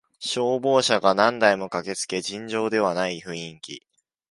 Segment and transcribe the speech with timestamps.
[0.19, 3.85] 消防車が何台も駆けつけ尋常ではない雰囲気